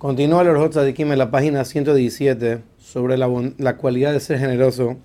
Continúa 0.00 0.40
el 0.40 0.48
Orjot 0.48 0.70
Tzadikim 0.70 1.12
en 1.12 1.18
la 1.18 1.30
página 1.30 1.62
117 1.62 2.62
sobre 2.78 3.18
la, 3.18 3.28
la, 3.58 3.76
cualidad 3.76 4.14
de 4.14 4.20
ser 4.20 4.38
generoso. 4.38 4.96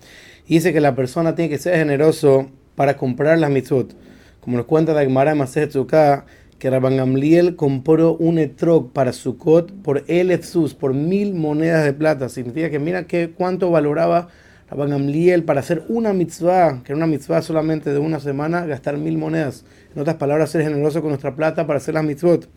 Dice 0.48 0.72
que 0.72 0.80
la 0.80 0.94
persona 0.94 1.34
tiene 1.34 1.50
que 1.50 1.58
ser 1.58 1.76
generoso 1.76 2.48
para 2.76 2.96
comprar 2.96 3.38
las 3.38 3.50
mitzvot. 3.50 3.94
Como 4.40 4.56
nos 4.56 4.64
cuenta 4.64 4.94
la 4.94 5.02
Gemara 5.02 5.34
Maser 5.34 5.68
que 5.68 6.70
Rabban 6.70 6.96
Gamliel 6.96 7.56
compró 7.56 8.16
un 8.16 8.38
etrog 8.38 8.94
para 8.94 9.12
Sukkot 9.12 9.70
por 9.82 10.02
el 10.06 10.30
Efsus, 10.30 10.72
por 10.72 10.94
mil 10.94 11.34
monedas 11.34 11.84
de 11.84 11.92
plata. 11.92 12.30
Significa 12.30 12.70
que 12.70 12.78
mira 12.78 13.06
que 13.06 13.32
cuánto 13.32 13.70
valoraba 13.70 14.28
Rabban 14.70 14.88
Gamliel 14.88 15.44
para 15.44 15.60
hacer 15.60 15.84
una 15.88 16.14
mitzvah, 16.14 16.82
que 16.82 16.92
era 16.92 16.96
una 16.96 17.06
mitzvah 17.06 17.42
solamente 17.42 17.92
de 17.92 17.98
una 17.98 18.18
semana, 18.18 18.64
gastar 18.64 18.96
mil 18.96 19.18
monedas. 19.18 19.66
En 19.94 20.00
otras 20.00 20.16
palabras, 20.16 20.48
ser 20.48 20.62
generoso 20.62 21.02
con 21.02 21.10
nuestra 21.10 21.36
plata 21.36 21.66
para 21.66 21.76
hacer 21.76 21.92
las 21.92 22.04
mitzvot. 22.04 22.48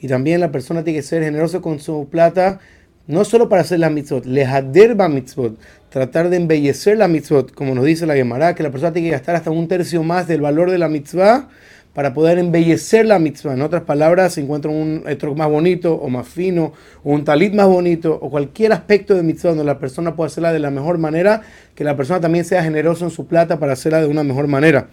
Y 0.00 0.08
también 0.08 0.40
la 0.40 0.52
persona 0.52 0.84
tiene 0.84 1.00
que 1.00 1.02
ser 1.02 1.22
generoso 1.22 1.60
con 1.60 1.80
su 1.80 2.08
plata, 2.08 2.60
no 3.06 3.24
solo 3.24 3.48
para 3.48 3.62
hacer 3.62 3.80
la 3.80 3.90
mitzvot, 3.90 4.26
lehaderba 4.26 5.08
mitzvot, 5.08 5.58
tratar 5.88 6.28
de 6.28 6.36
embellecer 6.36 6.98
la 6.98 7.08
mitzvot, 7.08 7.52
como 7.52 7.74
nos 7.74 7.84
dice 7.84 8.06
la 8.06 8.14
Gemara, 8.14 8.54
que 8.54 8.62
la 8.62 8.70
persona 8.70 8.92
tiene 8.92 9.08
que 9.08 9.12
gastar 9.12 9.34
hasta 9.34 9.50
un 9.50 9.66
tercio 9.66 10.02
más 10.02 10.28
del 10.28 10.42
valor 10.42 10.70
de 10.70 10.78
la 10.78 10.88
mitzvah 10.88 11.48
para 11.94 12.12
poder 12.14 12.38
embellecer 12.38 13.06
la 13.06 13.18
mitzvah. 13.18 13.54
En 13.54 13.62
otras 13.62 13.82
palabras, 13.82 14.34
se 14.34 14.42
encuentra 14.42 14.70
un 14.70 15.02
etrog 15.08 15.36
más 15.36 15.48
bonito 15.48 15.94
o 15.94 16.08
más 16.08 16.28
fino, 16.28 16.72
o 17.02 17.12
un 17.12 17.24
talit 17.24 17.54
más 17.54 17.66
bonito, 17.66 18.16
o 18.20 18.30
cualquier 18.30 18.72
aspecto 18.72 19.14
de 19.14 19.22
mitzvah 19.22 19.50
donde 19.50 19.64
la 19.64 19.78
persona 19.78 20.14
pueda 20.14 20.28
hacerla 20.28 20.52
de 20.52 20.60
la 20.60 20.70
mejor 20.70 20.98
manera, 20.98 21.42
que 21.74 21.82
la 21.82 21.96
persona 21.96 22.20
también 22.20 22.44
sea 22.44 22.62
generoso 22.62 23.04
en 23.04 23.10
su 23.10 23.26
plata 23.26 23.58
para 23.58 23.72
hacerla 23.72 24.00
de 24.00 24.06
una 24.06 24.22
mejor 24.22 24.46
manera 24.46 24.88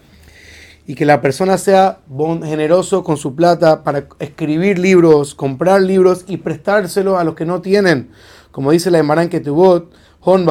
y 0.88 0.96
que 0.96 1.06
la 1.06 1.22
persona 1.22 1.58
sea 1.58 2.00
generoso 2.44 3.04
con 3.04 3.18
su 3.18 3.36
plata 3.36 3.84
para 3.84 4.08
escribir 4.20 4.78
libros, 4.80 5.34
comprar 5.34 5.82
libros 5.82 6.26
y 6.28 6.38
prestárselo 6.38 7.18
a 7.18 7.24
los 7.24 7.36
que 7.36 7.46
no 7.46 7.62
tienen. 7.62 8.12
Como 8.52 8.72
dice 8.72 8.92
la 8.92 9.00
Emaran 9.00 9.30
Ketubot, 9.30 9.92
Hon 10.28 10.44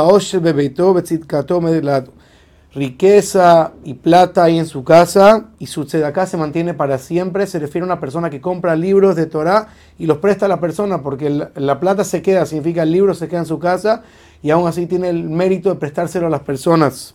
riqueza 2.74 3.72
y 3.84 3.94
plata 3.94 4.44
ahí 4.44 4.58
en 4.58 4.66
su 4.66 4.84
casa 4.84 5.46
y 5.58 5.66
su 5.66 5.86
acá 6.04 6.26
se 6.26 6.36
mantiene 6.36 6.74
para 6.74 6.98
siempre. 6.98 7.46
Se 7.46 7.58
refiere 7.58 7.82
a 7.82 7.86
una 7.86 8.00
persona 8.00 8.30
que 8.30 8.40
compra 8.40 8.76
libros 8.76 9.16
de 9.16 9.26
Torah 9.26 9.68
y 9.98 10.06
los 10.06 10.18
presta 10.18 10.46
a 10.46 10.48
la 10.48 10.60
persona 10.60 11.02
porque 11.02 11.48
la 11.54 11.80
plata 11.80 12.04
se 12.04 12.22
queda, 12.22 12.46
significa 12.46 12.82
el 12.82 12.92
libro 12.92 13.14
se 13.14 13.28
queda 13.28 13.40
en 13.40 13.46
su 13.46 13.58
casa 13.58 14.02
y 14.42 14.50
aún 14.50 14.68
así 14.68 14.86
tiene 14.86 15.08
el 15.08 15.24
mérito 15.24 15.70
de 15.70 15.76
prestárselo 15.76 16.26
a 16.26 16.30
las 16.30 16.42
personas. 16.42 17.14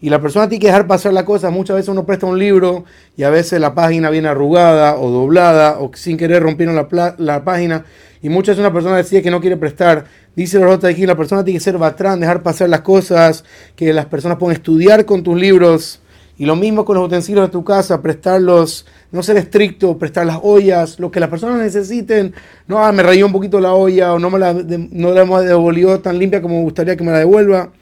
Y 0.00 0.10
la 0.10 0.20
persona 0.20 0.48
tiene 0.48 0.60
que 0.60 0.68
dejar 0.68 0.86
pasar 0.86 1.12
la 1.12 1.24
cosa. 1.24 1.50
Muchas 1.50 1.76
veces 1.76 1.88
uno 1.88 2.06
presta 2.06 2.26
un 2.26 2.38
libro 2.38 2.84
y 3.16 3.24
a 3.24 3.30
veces 3.30 3.60
la 3.60 3.74
página 3.74 4.10
viene 4.10 4.28
arrugada 4.28 4.96
o 4.96 5.10
doblada 5.10 5.78
o 5.80 5.90
sin 5.94 6.16
querer 6.16 6.42
rompieron 6.42 6.76
la, 6.76 7.14
la 7.18 7.44
página. 7.44 7.84
Y 8.22 8.28
muchas 8.28 8.56
veces 8.56 8.60
una 8.60 8.72
persona 8.72 8.96
decide 8.96 9.22
que 9.22 9.30
no 9.30 9.40
quiere 9.40 9.56
prestar. 9.56 10.04
Dice 10.36 10.60
los 10.60 10.84
aquí, 10.84 11.04
la 11.04 11.16
persona 11.16 11.44
tiene 11.44 11.58
que 11.58 11.64
ser 11.64 11.78
batrán, 11.78 12.20
dejar 12.20 12.44
pasar 12.44 12.68
las 12.68 12.82
cosas, 12.82 13.44
que 13.74 13.92
las 13.92 14.06
personas 14.06 14.38
puedan 14.38 14.54
estudiar 14.54 15.04
con 15.04 15.24
tus 15.24 15.36
libros. 15.36 16.00
Y 16.36 16.46
lo 16.46 16.54
mismo 16.54 16.84
con 16.84 16.94
los 16.94 17.06
utensilios 17.06 17.48
de 17.48 17.50
tu 17.50 17.64
casa, 17.64 18.00
prestarlos, 18.00 18.86
no 19.10 19.24
ser 19.24 19.36
estricto, 19.38 19.98
prestar 19.98 20.26
las 20.26 20.38
ollas, 20.40 21.00
lo 21.00 21.10
que 21.10 21.18
las 21.18 21.28
personas 21.28 21.58
necesiten. 21.58 22.32
No, 22.68 22.78
ah, 22.78 22.92
me 22.92 23.02
rayó 23.02 23.26
un 23.26 23.32
poquito 23.32 23.58
la 23.58 23.74
olla 23.74 24.12
o 24.14 24.20
no 24.20 24.30
me 24.30 24.38
la, 24.38 24.52
no 24.52 25.12
la 25.12 25.22
hemos 25.22 25.44
devolvido 25.44 25.98
tan 25.98 26.20
limpia 26.20 26.40
como 26.40 26.58
me 26.58 26.62
gustaría 26.62 26.96
que 26.96 27.02
me 27.02 27.10
la 27.10 27.18
devuelva 27.18 27.72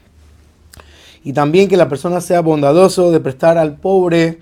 y 1.26 1.32
también 1.32 1.68
que 1.68 1.76
la 1.76 1.88
persona 1.88 2.20
sea 2.20 2.40
bondadoso 2.40 3.10
de 3.10 3.18
prestar 3.18 3.58
al 3.58 3.74
pobre 3.74 4.38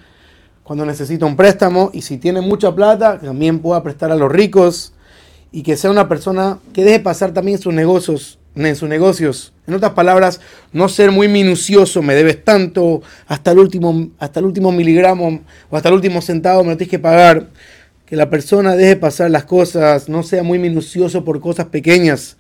cuando 0.63 0.85
necesita 0.85 1.25
un 1.25 1.35
préstamo 1.35 1.89
y 1.95 2.03
si 2.03 2.19
tiene 2.19 2.43
mucha 2.43 2.75
plata 2.75 3.19
también 3.19 3.61
pueda 3.61 3.83
prestar 3.83 4.13
a 4.13 4.17
los 4.17 4.31
ricos 4.31 4.93
y 5.51 5.63
que 5.63 5.79
sea 5.79 5.91
una 5.91 6.11
persona 6.11 6.59
que 6.75 6.85
deje 6.85 7.01
pasar 7.01 7.33
también 7.33 7.59
sus 7.59 7.73
negocios 7.73 8.39
en 8.55 8.77
sus 8.77 8.87
negocios. 8.87 9.55
En 9.67 9.73
otras 9.73 9.93
palabras 9.93 10.43
no 10.75 10.91
ser 10.91 11.11
muy 11.11 11.27
minucioso 11.27 12.03
me 12.03 12.15
debes 12.15 12.45
tanto 12.45 13.01
hasta 13.29 13.53
el 13.53 13.61
último 13.61 14.11
hasta 14.19 14.41
el 14.41 14.45
último 14.45 14.71
miligramo 14.71 15.41
o 15.71 15.77
hasta 15.79 15.89
el 15.89 15.95
último 15.95 16.21
centavo 16.21 16.65
me 16.65 16.73
lo 16.73 16.77
tienes 16.77 16.91
que 16.91 16.99
pagar. 16.99 17.49
Que 18.05 18.15
la 18.15 18.29
persona 18.29 18.77
deje 18.77 18.97
pasar 18.97 19.31
las 19.31 19.45
cosas 19.45 20.11
no 20.11 20.23
sea 20.23 20.43
muy 20.43 20.59
minucioso 20.59 21.25
por 21.25 21.41
cosas 21.41 21.65
pequeñas 21.69 22.37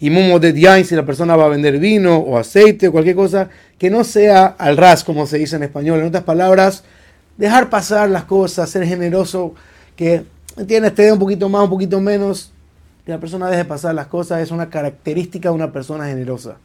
y 0.00 0.10
mumo 0.10 0.38
de 0.38 0.52
diain 0.52 0.84
si 0.84 0.94
la 0.94 1.04
persona 1.04 1.36
va 1.36 1.46
a 1.46 1.48
vender 1.48 1.78
vino 1.78 2.16
o 2.16 2.36
aceite 2.36 2.88
o 2.88 2.92
cualquier 2.92 3.16
cosa, 3.16 3.48
que 3.78 3.90
no 3.90 4.04
sea 4.04 4.46
al 4.46 4.76
ras, 4.76 5.04
como 5.04 5.26
se 5.26 5.38
dice 5.38 5.56
en 5.56 5.62
español. 5.62 6.00
En 6.00 6.06
otras 6.06 6.24
palabras, 6.24 6.84
dejar 7.36 7.70
pasar 7.70 8.10
las 8.10 8.24
cosas, 8.24 8.68
ser 8.70 8.86
generoso, 8.86 9.54
que 9.96 10.24
tienes, 10.66 10.94
te 10.94 11.02
dé 11.02 11.12
un 11.12 11.18
poquito 11.18 11.48
más, 11.48 11.64
un 11.64 11.70
poquito 11.70 12.00
menos, 12.00 12.52
que 13.04 13.12
la 13.12 13.18
persona 13.18 13.50
deje 13.50 13.64
pasar 13.64 13.94
las 13.94 14.06
cosas, 14.06 14.40
es 14.40 14.50
una 14.50 14.70
característica 14.70 15.48
de 15.48 15.54
una 15.54 15.72
persona 15.72 16.06
generosa. 16.06 16.56